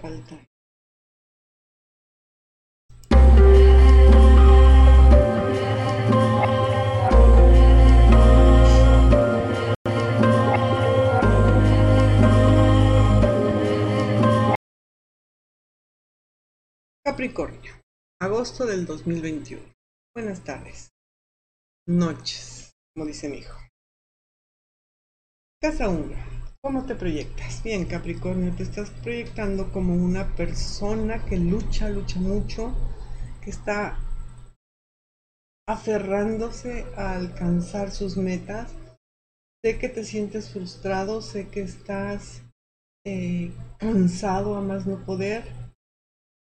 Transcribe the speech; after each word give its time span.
falta. 0.00 0.36
Capricornio, 17.04 17.72
agosto 18.20 18.64
del 18.66 18.86
2021. 18.86 19.60
Buenas 20.14 20.44
tardes. 20.44 20.90
Noches, 21.88 22.72
como 22.94 23.06
dice 23.06 23.28
mi 23.28 23.38
hijo. 23.38 23.58
Casa 25.60 25.88
1. 25.88 26.37
¿Cómo 26.68 26.84
te 26.84 26.94
proyectas? 26.94 27.62
Bien, 27.62 27.86
Capricornio, 27.86 28.52
te 28.54 28.62
estás 28.62 28.90
proyectando 28.90 29.72
como 29.72 29.94
una 29.94 30.36
persona 30.36 31.24
que 31.24 31.38
lucha, 31.38 31.88
lucha 31.88 32.20
mucho, 32.20 32.74
que 33.42 33.48
está 33.48 33.98
aferrándose 35.66 36.84
a 36.94 37.14
alcanzar 37.14 37.90
sus 37.90 38.18
metas. 38.18 38.74
Sé 39.64 39.78
que 39.78 39.88
te 39.88 40.04
sientes 40.04 40.50
frustrado, 40.50 41.22
sé 41.22 41.48
que 41.48 41.62
estás 41.62 42.42
eh, 43.06 43.50
cansado 43.78 44.54
a 44.54 44.60
más 44.60 44.86
no 44.86 45.02
poder, 45.06 45.44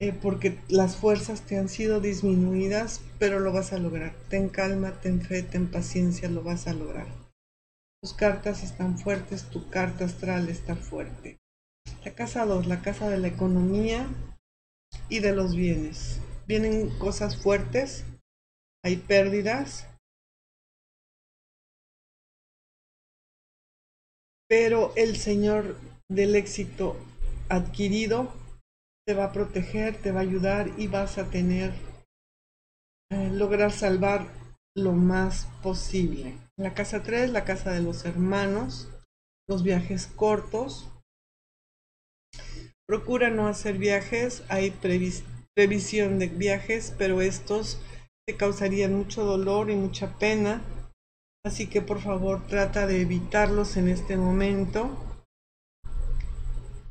eh, 0.02 0.12
porque 0.12 0.60
las 0.68 0.98
fuerzas 0.98 1.44
te 1.44 1.58
han 1.58 1.70
sido 1.70 2.02
disminuidas, 2.02 3.00
pero 3.18 3.40
lo 3.40 3.54
vas 3.54 3.72
a 3.72 3.78
lograr. 3.78 4.14
Ten 4.28 4.50
calma, 4.50 4.92
ten 5.00 5.22
fe, 5.22 5.42
ten 5.44 5.72
paciencia, 5.72 6.28
lo 6.28 6.44
vas 6.44 6.68
a 6.68 6.74
lograr. 6.74 7.27
Tus 8.02 8.14
cartas 8.14 8.64
están 8.64 8.98
fuertes, 9.00 9.50
tu 9.50 9.70
carta 9.70 10.06
astral 10.06 10.50
está 10.50 10.76
fuerte. 10.76 11.38
La 12.06 12.14
casa 12.14 12.46
2, 12.46 12.68
la 12.68 12.82
casa 12.82 13.10
de 13.10 13.18
la 13.18 13.28
economía 13.28 14.08
y 15.10 15.20
de 15.20 15.34
los 15.34 15.56
bienes. 15.56 16.22
Vienen 16.48 16.90
cosas 17.00 17.42
fuertes, 17.42 18.06
hay 18.86 18.98
pérdidas, 18.98 19.88
pero 24.48 24.94
el 24.96 25.18
Señor 25.18 25.78
del 26.08 26.36
éxito 26.36 26.96
adquirido 27.50 28.32
te 29.08 29.16
va 29.16 29.26
a 29.26 29.34
proteger, 29.34 30.00
te 30.00 30.12
va 30.12 30.20
a 30.20 30.24
ayudar 30.24 30.70
y 30.78 30.88
vas 30.88 31.18
a 31.18 31.30
tener, 31.32 31.74
eh, 33.12 33.30
lograr 33.32 33.72
salvar 33.72 34.28
lo 34.78 34.94
más 34.94 35.48
posible. 35.64 36.38
La 36.56 36.74
casa 36.74 37.02
3, 37.02 37.32
la 37.32 37.44
casa 37.44 37.72
de 37.72 37.82
los 37.82 38.06
hermanos, 38.06 38.88
los 39.50 39.64
viajes 39.64 40.08
cortos. 40.16 40.90
Procura 42.88 43.32
no 43.32 43.48
hacer 43.48 43.80
viajes, 43.80 44.44
hay 44.50 44.72
previsión 45.56 46.20
de 46.20 46.28
viajes, 46.28 46.94
pero 46.98 47.22
estos 47.22 47.82
te 48.28 48.38
causarían 48.38 48.94
mucho 48.94 49.26
dolor 49.26 49.72
y 49.72 49.76
mucha 49.76 50.18
pena. 50.20 50.62
Así 51.44 51.68
que 51.68 51.82
por 51.82 52.00
favor 52.00 52.46
trata 52.48 52.86
de 52.86 53.02
evitarlos 53.02 53.78
en 53.78 53.88
este 53.88 54.16
momento 54.16 54.96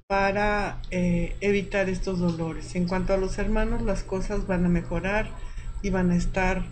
para 0.08 0.82
eh, 0.90 1.36
evitar 1.40 1.88
estos 1.88 2.18
dolores. 2.18 2.74
En 2.74 2.88
cuanto 2.88 3.14
a 3.14 3.16
los 3.16 3.38
hermanos, 3.38 3.82
las 3.82 4.02
cosas 4.02 4.46
van 4.46 4.64
a 4.66 4.68
mejorar 4.68 5.30
y 5.82 5.90
van 5.90 6.10
a 6.10 6.16
estar 6.16 6.64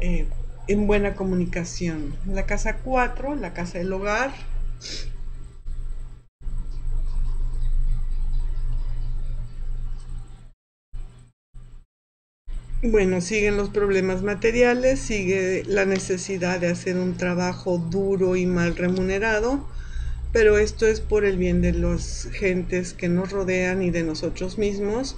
eh, 0.00 0.26
en 0.68 0.86
buena 0.86 1.14
comunicación. 1.14 2.14
La 2.26 2.46
casa 2.46 2.78
4, 2.78 3.34
la 3.34 3.52
casa 3.52 3.78
del 3.78 3.92
hogar. 3.92 4.32
Bueno, 12.82 13.20
siguen 13.20 13.56
los 13.56 13.70
problemas 13.70 14.22
materiales, 14.22 15.00
sigue 15.00 15.64
la 15.66 15.86
necesidad 15.86 16.60
de 16.60 16.68
hacer 16.68 16.98
un 16.98 17.16
trabajo 17.16 17.78
duro 17.78 18.36
y 18.36 18.46
mal 18.46 18.76
remunerado, 18.76 19.66
pero 20.30 20.58
esto 20.58 20.86
es 20.86 21.00
por 21.00 21.24
el 21.24 21.38
bien 21.38 21.62
de 21.62 21.72
las 21.72 22.28
gentes 22.32 22.92
que 22.92 23.08
nos 23.08 23.32
rodean 23.32 23.82
y 23.82 23.90
de 23.90 24.02
nosotros 24.02 24.58
mismos, 24.58 25.16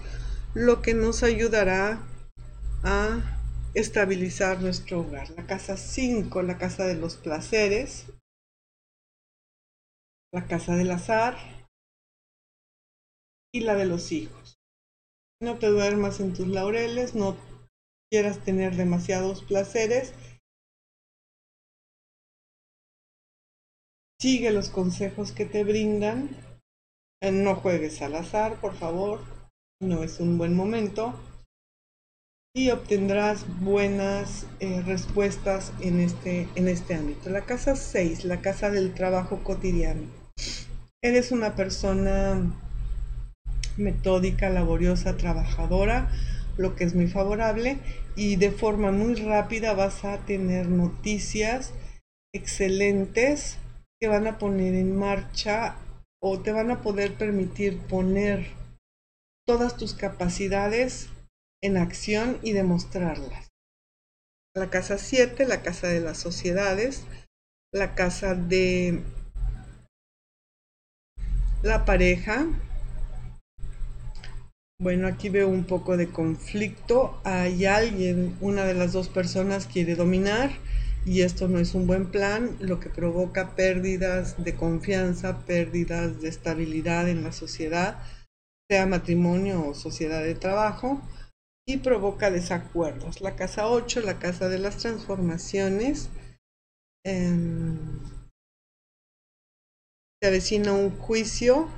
lo 0.54 0.80
que 0.82 0.94
nos 0.94 1.22
ayudará 1.24 2.00
a 2.84 3.37
estabilizar 3.74 4.60
nuestro 4.60 5.00
hogar. 5.00 5.30
La 5.30 5.46
casa 5.46 5.76
5, 5.76 6.42
la 6.42 6.58
casa 6.58 6.86
de 6.86 6.94
los 6.94 7.16
placeres, 7.16 8.06
la 10.32 10.46
casa 10.46 10.76
del 10.76 10.90
azar 10.90 11.36
y 13.52 13.60
la 13.60 13.74
de 13.74 13.86
los 13.86 14.12
hijos. 14.12 14.58
No 15.40 15.58
te 15.58 15.68
duermas 15.68 16.20
en 16.20 16.34
tus 16.34 16.48
laureles, 16.48 17.14
no 17.14 17.36
quieras 18.10 18.44
tener 18.44 18.76
demasiados 18.76 19.44
placeres. 19.44 20.14
Sigue 24.20 24.50
los 24.50 24.68
consejos 24.68 25.32
que 25.32 25.44
te 25.44 25.62
brindan. 25.62 26.36
No 27.22 27.54
juegues 27.54 28.02
al 28.02 28.16
azar, 28.16 28.60
por 28.60 28.74
favor. 28.74 29.20
No 29.80 30.02
es 30.02 30.18
un 30.18 30.38
buen 30.38 30.56
momento 30.56 31.14
y 32.54 32.70
obtendrás 32.70 33.44
buenas 33.60 34.46
eh, 34.60 34.82
respuestas 34.84 35.72
en 35.80 36.00
este, 36.00 36.48
en 36.54 36.68
este 36.68 36.94
ámbito. 36.94 37.30
La 37.30 37.42
casa 37.42 37.76
6, 37.76 38.24
la 38.24 38.40
casa 38.40 38.70
del 38.70 38.94
trabajo 38.94 39.42
cotidiano. 39.44 40.02
Eres 41.02 41.30
una 41.30 41.54
persona 41.54 42.40
metódica, 43.76 44.50
laboriosa, 44.50 45.16
trabajadora, 45.16 46.10
lo 46.56 46.74
que 46.74 46.84
es 46.84 46.94
muy 46.94 47.06
favorable 47.06 47.78
y 48.16 48.36
de 48.36 48.50
forma 48.50 48.90
muy 48.90 49.14
rápida 49.14 49.74
vas 49.74 50.04
a 50.04 50.18
tener 50.18 50.68
noticias 50.68 51.72
excelentes 52.34 53.58
que 54.00 54.08
van 54.08 54.26
a 54.26 54.38
poner 54.38 54.74
en 54.74 54.96
marcha 54.96 55.76
o 56.20 56.40
te 56.40 56.50
van 56.50 56.72
a 56.72 56.82
poder 56.82 57.14
permitir 57.14 57.78
poner 57.78 58.48
todas 59.46 59.76
tus 59.76 59.94
capacidades 59.94 61.08
en 61.62 61.76
acción 61.76 62.38
y 62.42 62.52
demostrarlas. 62.52 63.48
La 64.54 64.70
casa 64.70 64.98
7, 64.98 65.46
la 65.46 65.62
casa 65.62 65.88
de 65.88 66.00
las 66.00 66.18
sociedades, 66.18 67.04
la 67.72 67.94
casa 67.94 68.34
de 68.34 69.02
la 71.62 71.84
pareja. 71.84 72.46
Bueno, 74.80 75.08
aquí 75.08 75.28
veo 75.28 75.48
un 75.48 75.64
poco 75.64 75.96
de 75.96 76.08
conflicto. 76.08 77.20
Hay 77.24 77.66
alguien, 77.66 78.36
una 78.40 78.64
de 78.64 78.74
las 78.74 78.92
dos 78.92 79.08
personas 79.08 79.66
quiere 79.66 79.96
dominar 79.96 80.50
y 81.04 81.22
esto 81.22 81.48
no 81.48 81.58
es 81.58 81.74
un 81.74 81.86
buen 81.86 82.10
plan, 82.10 82.56
lo 82.60 82.80
que 82.80 82.90
provoca 82.90 83.56
pérdidas 83.56 84.42
de 84.42 84.54
confianza, 84.54 85.44
pérdidas 85.46 86.20
de 86.20 86.28
estabilidad 86.28 87.08
en 87.08 87.24
la 87.24 87.32
sociedad, 87.32 88.02
sea 88.70 88.86
matrimonio 88.86 89.66
o 89.66 89.74
sociedad 89.74 90.22
de 90.22 90.34
trabajo 90.34 91.02
y 91.68 91.76
provoca 91.76 92.30
desacuerdos. 92.30 93.20
La 93.20 93.36
casa 93.36 93.68
8, 93.68 94.00
la 94.00 94.18
casa 94.18 94.48
de 94.48 94.58
las 94.58 94.78
transformaciones. 94.78 96.08
Em, 97.04 98.00
se 100.20 100.28
avecina 100.28 100.72
un 100.72 100.90
juicio 100.98 101.68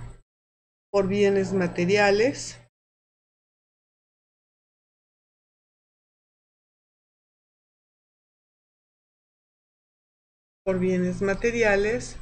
por 0.92 1.08
bienes 1.08 1.52
materiales. 1.52 2.56
Por 10.64 10.78
bienes 10.78 11.20
materiales 11.20 12.16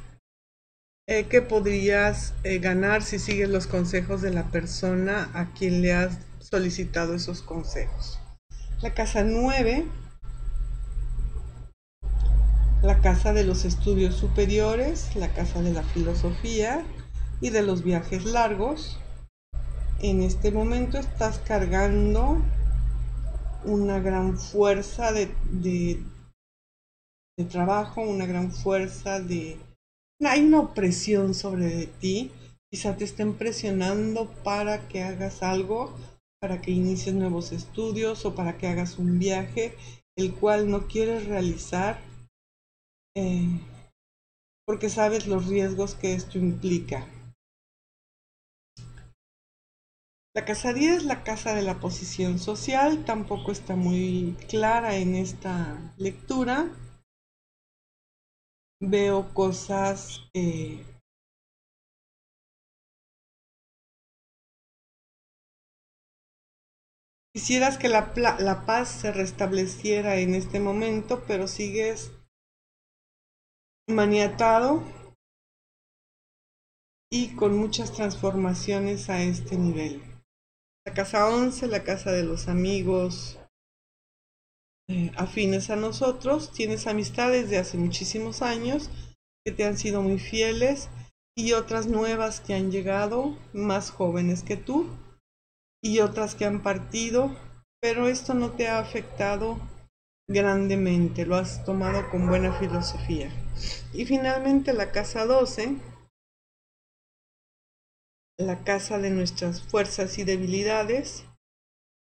eh, 1.07 1.27
que 1.29 1.43
podrías 1.43 2.33
eh, 2.43 2.57
ganar 2.57 3.03
si 3.03 3.19
sigues 3.19 3.49
los 3.49 3.67
consejos 3.67 4.23
de 4.23 4.31
la 4.31 4.49
persona 4.49 5.29
a 5.35 5.53
quien 5.53 5.83
le 5.83 5.93
has 5.93 6.28
solicitado 6.39 7.13
esos 7.13 7.41
consejos. 7.41 8.19
La 8.81 8.93
casa 8.93 9.23
9, 9.23 9.85
la 12.81 12.99
casa 12.99 13.33
de 13.33 13.43
los 13.43 13.65
estudios 13.65 14.15
superiores, 14.15 15.15
la 15.15 15.33
casa 15.33 15.61
de 15.61 15.73
la 15.73 15.83
filosofía 15.83 16.85
y 17.41 17.49
de 17.49 17.61
los 17.61 17.83
viajes 17.83 18.25
largos. 18.25 18.99
En 19.99 20.23
este 20.23 20.51
momento 20.51 20.97
estás 20.97 21.39
cargando 21.39 22.41
una 23.65 23.99
gran 23.99 24.37
fuerza 24.37 25.11
de, 25.11 25.29
de, 25.51 26.01
trabajo, 27.49 28.01
una 28.01 28.25
gran 28.25 28.51
fuerza 28.51 29.19
de... 29.19 29.59
Hay 30.21 30.41
una 30.41 30.59
opresión 30.59 31.33
sobre 31.33 31.87
ti, 31.99 32.31
quizá 32.71 32.95
te 32.95 33.05
estén 33.05 33.33
presionando 33.33 34.29
para 34.43 34.87
que 34.87 35.03
hagas 35.03 35.43
algo 35.43 35.95
para 36.39 36.61
que 36.61 36.71
inicies 36.71 37.15
nuevos 37.15 37.51
estudios 37.51 38.25
o 38.25 38.35
para 38.35 38.57
que 38.57 38.67
hagas 38.67 38.97
un 38.97 39.19
viaje 39.19 39.75
el 40.17 40.33
cual 40.33 40.69
no 40.69 40.87
quieres 40.87 41.27
realizar 41.27 41.99
eh, 43.15 43.59
porque 44.65 44.89
sabes 44.89 45.27
los 45.27 45.47
riesgos 45.47 45.95
que 45.95 46.13
esto 46.13 46.37
implica. 46.37 47.07
La 50.35 50.45
casa 50.45 50.73
10 50.73 50.97
es 50.97 51.05
la 51.05 51.23
casa 51.23 51.55
de 51.55 51.63
la 51.63 51.79
posición 51.79 52.37
social, 52.37 53.03
tampoco 53.03 53.51
está 53.51 53.75
muy 53.75 54.37
clara 54.47 54.95
en 54.95 55.15
esta 55.15 55.93
lectura. 55.97 56.69
Veo 58.79 59.33
cosas 59.33 60.29
eh, 60.35 60.85
Quisieras 67.33 67.77
que 67.77 67.89
la, 67.89 68.11
la, 68.39 68.65
paz 68.65 68.89
se 68.89 69.11
restableciera 69.11 70.17
en 70.17 70.33
este 70.33 70.59
momento, 70.59 71.23
pero 71.27 71.47
sigues 71.47 72.11
maniatado 73.87 74.83
y 77.11 77.35
con 77.35 77.55
muchas 77.55 77.91
transformaciones 77.93 79.09
a 79.11 79.21
este 79.21 79.57
nivel. 79.57 80.01
La 80.87 80.93
casa 80.95 81.27
11, 81.27 81.67
la 81.67 81.83
casa 81.83 82.11
de 82.11 82.23
los 82.23 82.47
amigos 82.47 83.37
eh, 84.87 85.11
afines 85.15 85.69
a 85.69 85.75
nosotros, 85.75 86.51
tienes 86.51 86.87
amistades 86.87 87.51
de 87.51 87.59
hace 87.59 87.77
muchísimos 87.77 88.41
años 88.41 88.89
que 89.45 89.51
te 89.51 89.65
han 89.65 89.77
sido 89.77 90.01
muy 90.01 90.17
fieles 90.17 90.89
y 91.37 91.53
otras 91.53 91.85
nuevas 91.85 92.41
que 92.41 92.55
han 92.55 92.71
llegado, 92.71 93.37
más 93.53 93.91
jóvenes 93.91 94.41
que 94.41 94.57
tú 94.57 94.89
y 95.81 95.99
otras 95.99 96.35
que 96.35 96.45
han 96.45 96.61
partido, 96.61 97.35
pero 97.81 98.07
esto 98.07 98.33
no 98.33 98.51
te 98.51 98.67
ha 98.67 98.79
afectado 98.79 99.59
grandemente, 100.27 101.25
lo 101.25 101.35
has 101.35 101.63
tomado 101.65 102.09
con 102.09 102.27
buena 102.27 102.53
filosofía. 102.53 103.31
Y 103.93 104.05
finalmente 104.05 104.73
la 104.73 104.91
casa 104.91 105.25
12 105.25 105.77
la 108.39 108.63
casa 108.63 108.99
de 108.99 109.09
nuestras 109.09 109.61
fuerzas 109.61 110.17
y 110.17 110.23
debilidades. 110.23 111.25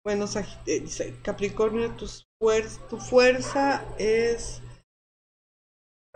Bueno, 0.06 0.26
eh, 0.66 0.86
Capricornio, 1.22 1.92
tu, 1.96 2.08
tu 2.90 2.98
fuerza 2.98 3.86
es 3.98 4.62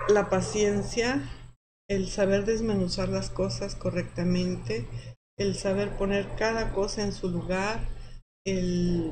la 0.08 0.30
paciencia, 0.30 1.22
el 1.90 2.08
saber 2.10 2.46
desmenuzar 2.46 3.10
las 3.10 3.30
cosas 3.30 3.76
correctamente, 3.76 4.88
el 5.38 5.56
saber 5.56 5.96
poner 5.98 6.36
cada 6.36 6.74
cosa 6.74 7.04
en 7.04 7.14
su 7.14 7.30
lugar, 7.30 7.80
el 8.46 9.12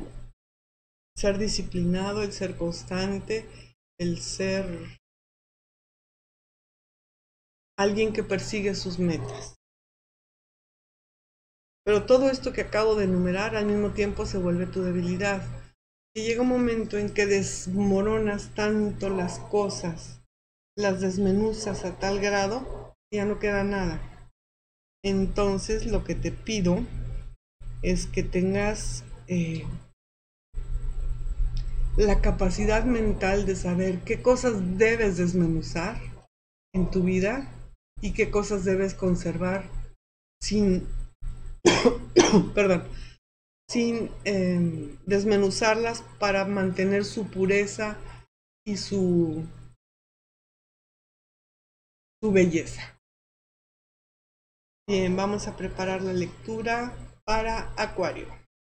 ser 1.16 1.38
disciplinado, 1.38 2.24
el 2.24 2.34
ser 2.34 2.58
constante, 2.58 3.48
el 4.00 4.20
ser 4.20 5.00
alguien 7.78 8.14
que 8.14 8.24
persigue 8.24 8.74
sus 8.74 9.00
metas. 9.00 9.56
Pero 11.86 12.06
todo 12.06 12.30
esto 12.30 12.52
que 12.52 12.62
acabo 12.62 12.96
de 12.96 13.04
enumerar 13.04 13.56
al 13.56 13.68
mismo 13.68 13.92
tiempo 13.92 14.26
se 14.26 14.40
vuelve 14.40 14.66
tu 14.66 14.82
debilidad. 14.82 15.44
Y 16.16 16.24
llega 16.24 16.42
un 16.42 16.48
momento 16.48 16.98
en 16.98 17.14
que 17.14 17.28
desmoronas 17.28 18.56
tanto 18.56 19.10
las 19.10 19.38
cosas, 19.38 20.22
las 20.76 21.02
desmenuzas 21.02 21.86
a 21.86 22.00
tal 22.00 22.20
grado, 22.20 22.96
que 23.12 23.18
ya 23.18 23.26
no 23.26 23.38
queda 23.38 23.64
nada. 23.64 24.15
Entonces 25.06 25.86
lo 25.86 26.04
que 26.04 26.16
te 26.16 26.32
pido 26.32 26.84
es 27.84 28.08
que 28.08 28.24
tengas 28.24 29.04
eh, 29.28 29.64
la 31.96 32.22
capacidad 32.22 32.84
mental 32.86 33.46
de 33.46 33.56
saber 33.56 34.00
qué 34.00 34.24
cosas 34.24 34.80
debes 34.80 35.18
desmenuzar 35.18 36.02
en 36.74 36.90
tu 36.90 37.04
vida 37.04 37.54
y 38.02 38.14
qué 38.14 38.32
cosas 38.32 38.66
debes 38.66 38.96
conservar 38.96 39.70
sin 40.42 40.88
perdón, 42.56 42.88
sin 43.70 44.10
em, 44.24 44.98
desmenuzarlas 45.06 46.02
para 46.20 46.46
mantener 46.46 47.06
su 47.06 47.30
pureza 47.30 47.96
y 48.66 48.78
su, 48.78 49.46
su 52.24 52.32
belleza. 52.32 52.95
Bien, 54.88 55.16
vamos 55.16 55.48
a 55.48 55.58
preparar 55.58 56.04
la 56.04 56.14
lectura 56.14 56.94
para 57.26 57.74
Acuario. 57.76 58.45